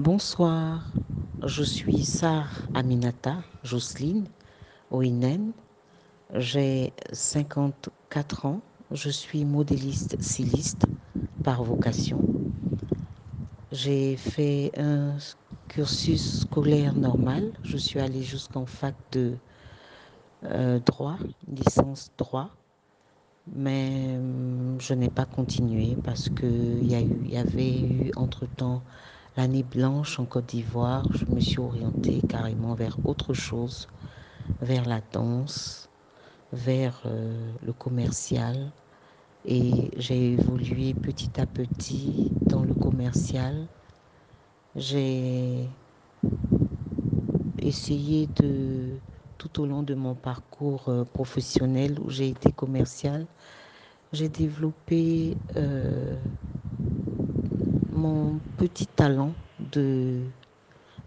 [0.00, 1.04] Bonsoir,
[1.42, 4.28] je suis Sar Aminata Jocelyne
[4.90, 5.52] Oinen.
[6.34, 8.62] J'ai 54 ans.
[8.90, 10.88] Je suis modéliste styliste
[11.42, 12.26] par vocation.
[13.72, 15.18] J'ai fait un
[15.68, 17.52] cursus scolaire normal.
[17.62, 19.38] Je suis allée jusqu'en fac de
[20.44, 22.56] euh, droit, licence droit.
[23.46, 26.94] Mais hum, je n'ai pas continué parce qu'il y,
[27.32, 28.84] y avait eu entre-temps
[29.36, 31.08] l'année blanche en Côte d'Ivoire.
[31.12, 33.88] Je me suis orientée carrément vers autre chose,
[34.60, 35.90] vers la danse,
[36.52, 38.72] vers euh, le commercial.
[39.44, 43.68] Et j'ai évolué petit à petit dans le commercial.
[44.74, 45.76] J'ai
[47.58, 49.00] essayé de,
[49.38, 53.26] tout au long de mon parcours euh, professionnel où j'ai été commercial,
[54.12, 56.20] j'ai développé euh,
[58.00, 60.22] mon petit talent de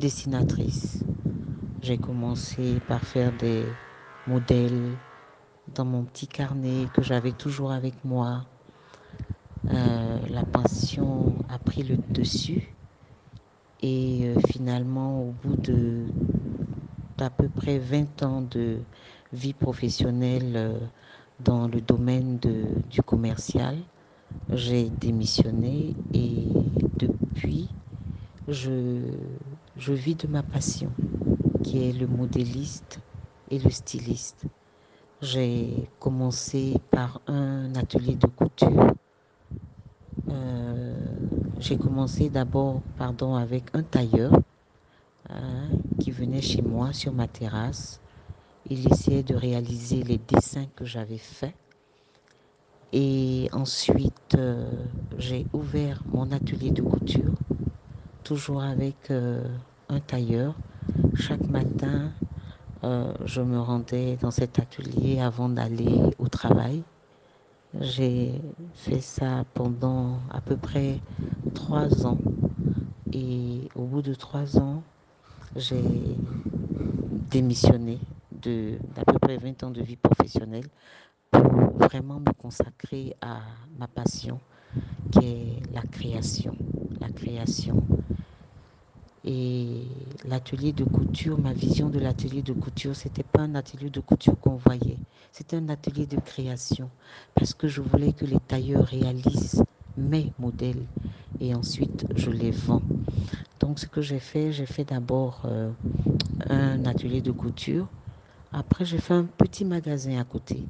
[0.00, 1.04] dessinatrice.
[1.82, 3.62] J'ai commencé par faire des
[4.26, 4.96] modèles
[5.72, 8.44] dans mon petit carnet que j'avais toujours avec moi.
[9.72, 12.74] Euh, la passion a pris le dessus
[13.82, 16.06] et euh, finalement au bout de
[17.18, 18.78] d'à peu près 20 ans de
[19.32, 20.78] vie professionnelle euh,
[21.38, 22.38] dans le domaine
[22.90, 23.76] du commercial,
[24.52, 26.48] j'ai démissionné et
[26.98, 27.68] depuis,
[28.48, 29.12] je,
[29.76, 30.90] vis de ma passion,
[31.62, 32.98] qui est le modéliste
[33.50, 34.44] et le styliste.
[35.22, 38.94] J'ai commencé par un atelier de couture.
[40.28, 40.96] Euh,
[41.60, 44.32] j'ai commencé d'abord, pardon, avec un tailleur
[45.28, 45.68] hein,
[46.00, 48.00] qui venait chez moi sur ma terrasse.
[48.68, 51.54] Il essayait de réaliser les dessins que j'avais faits.
[52.92, 54.68] Et ensuite, euh,
[55.16, 57.32] j'ai ouvert mon atelier de couture,
[58.24, 59.44] toujours avec euh,
[59.88, 60.56] un tailleur.
[61.14, 62.10] Chaque matin,
[62.82, 66.82] euh, je me rendais dans cet atelier avant d'aller au travail.
[67.78, 68.32] J'ai
[68.74, 70.98] fait ça pendant à peu près
[71.54, 72.18] trois ans.
[73.12, 74.82] Et au bout de trois ans,
[75.54, 75.84] j'ai
[77.30, 78.00] démissionné
[78.32, 80.66] d'à peu près 20 ans de vie professionnelle
[81.30, 83.40] pour vraiment me consacrer à
[83.78, 84.40] ma passion
[85.12, 86.54] qui est la création.
[87.00, 87.82] La création.
[89.24, 89.82] Et
[90.24, 94.38] l'atelier de couture, ma vision de l'atelier de couture, c'était pas un atelier de couture
[94.40, 94.96] qu'on voyait,
[95.30, 96.88] c'était un atelier de création
[97.34, 99.62] parce que je voulais que les tailleurs réalisent
[99.98, 100.86] mes modèles
[101.38, 102.82] et ensuite je les vends.
[103.60, 105.70] Donc ce que j'ai fait, j'ai fait d'abord euh,
[106.48, 107.86] un atelier de couture.
[108.52, 110.64] Après, j'ai fait un petit magasin à côté.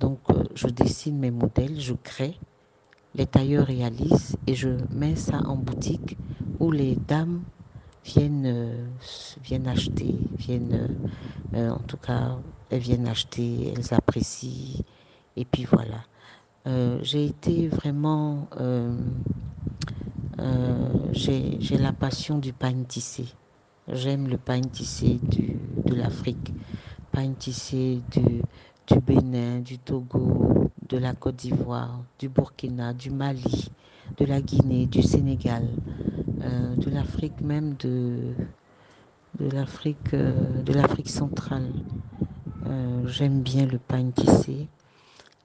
[0.00, 2.38] Donc euh, je dessine mes modèles, je crée,
[3.14, 6.16] les tailleurs réalisent et je mets ça en boutique
[6.60, 7.42] où les dames
[8.04, 8.86] viennent, euh,
[9.42, 10.88] viennent acheter, viennent,
[11.54, 12.36] euh, en tout cas,
[12.70, 14.82] elles viennent acheter, elles apprécient.
[15.36, 16.04] Et puis voilà.
[17.02, 18.48] J'ai été vraiment,
[21.12, 23.26] j'ai la passion du pain tissé.
[23.86, 25.20] J'aime le pain tissé
[25.84, 26.52] de l'Afrique,
[27.12, 28.42] pain tissé du,
[28.86, 33.68] du Bénin, du Togo, de la Côte d'Ivoire, du Burkina, du Mali,
[34.16, 35.68] de la Guinée, du Sénégal,
[36.42, 38.32] euh, de l'Afrique même, de,
[39.40, 41.68] euh, l'Afrique centrale.
[42.66, 44.68] Euh, j'aime bien le pain tissé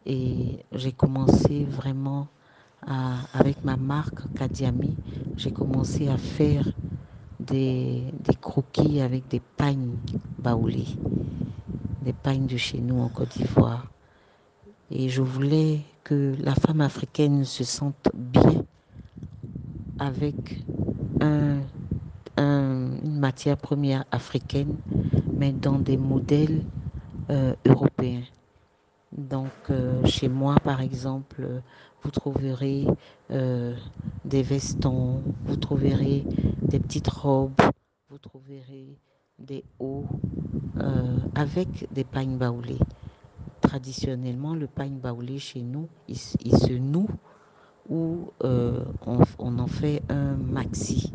[0.06, 2.28] et j'ai commencé vraiment
[2.86, 4.96] à, avec ma marque Kadiami,
[5.38, 6.68] j'ai commencé à faire
[7.40, 9.96] des, des croquis avec des pagnes
[10.38, 10.88] baoulées,
[12.02, 13.88] des pagnes de chez nous en Côte d'Ivoire.
[14.90, 18.64] Et je voulais que la femme africaine se sente bien
[20.00, 20.36] avec
[21.22, 21.60] un,
[22.38, 24.76] un, une matière première africaine,
[25.34, 26.64] mais dans des modèles
[27.30, 28.24] euh, européens.
[29.12, 31.62] Donc, euh, chez moi, par exemple,
[32.02, 32.88] vous trouverez
[33.30, 33.76] euh,
[34.26, 36.26] des vestons, vous trouverez
[36.62, 37.52] des petites robes,
[38.10, 38.98] vous trouverez
[39.38, 40.06] des hauts
[40.80, 42.80] euh, avec des pagnes baoulées.
[43.60, 47.10] Traditionnellement, le pagne baoulé chez nous, il, se noue
[47.90, 51.12] ou euh, on, en fait un maxi.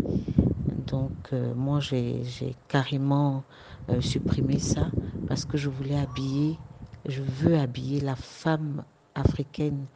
[0.87, 2.23] Donc, euh, moi, j'ai
[2.69, 3.45] carrément
[4.01, 4.91] supprimé ça
[5.27, 6.59] parce que je voulais habiller,
[7.07, 9.87] je veux habiller la femme africaine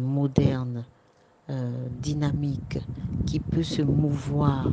[0.00, 0.84] moderne,
[2.00, 2.78] dynamique,
[3.26, 4.68] qui peut se mouvoir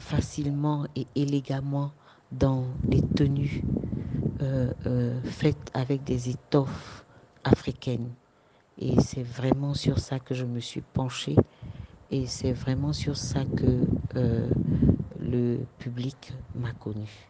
[0.00, 1.92] facilement et élégamment
[2.32, 3.62] dans les tenues
[4.42, 7.04] euh, euh, faites avec des étoffes
[7.44, 8.10] africaines.
[8.78, 11.36] Et c'est vraiment sur ça que je me suis penchée.
[12.10, 13.86] Et c'est vraiment sur ça que
[14.16, 14.48] euh,
[15.20, 17.28] le public m'a connu.